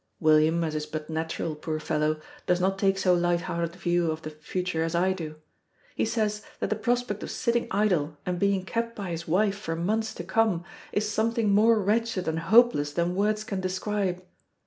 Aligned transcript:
William, 0.19 0.63
as 0.63 0.73
is 0.73 0.87
but 0.87 1.11
natural, 1.11 1.53
poor 1.55 1.79
fellow, 1.79 2.19
does 2.47 2.59
not 2.59 2.79
take 2.79 2.97
so 2.97 3.13
lighthearted 3.13 3.75
view 3.75 4.09
of 4.09 4.23
the 4.23 4.31
future 4.31 4.83
as 4.83 4.95
I 4.95 5.13
do. 5.13 5.35
He 5.93 6.05
says 6.05 6.41
that 6.59 6.71
the 6.71 6.75
prospect 6.75 7.21
of 7.21 7.29
sitting 7.29 7.67
idle 7.69 8.17
and 8.25 8.39
being 8.39 8.65
kept 8.65 8.95
by 8.95 9.11
his 9.11 9.27
wife 9.27 9.55
for 9.59 9.75
months 9.75 10.15
to 10.15 10.23
come, 10.23 10.63
is 10.91 11.07
something 11.07 11.49
more 11.51 11.79
wretched 11.79 12.27
and 12.27 12.39
hopeless 12.39 12.93
than 12.93 13.13
words 13.13 13.43
can 13.43 13.61
describe. 13.61 14.23